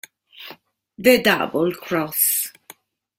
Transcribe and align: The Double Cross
The 0.97 1.21
Double 1.21 1.75
Cross 1.75 2.51